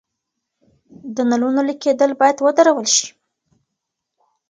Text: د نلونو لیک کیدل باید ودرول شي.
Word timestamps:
د 1.15 1.17
نلونو 1.29 1.61
لیک 1.67 1.79
کیدل 1.83 2.11
باید 2.19 2.37
ودرول 2.45 2.87
شي. 2.95 3.07